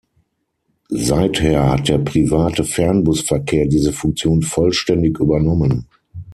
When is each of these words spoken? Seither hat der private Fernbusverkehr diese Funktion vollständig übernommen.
Seither 0.89 1.69
hat 1.69 1.87
der 1.87 1.99
private 1.99 2.63
Fernbusverkehr 2.63 3.67
diese 3.67 3.93
Funktion 3.93 4.41
vollständig 4.41 5.19
übernommen. 5.19 5.85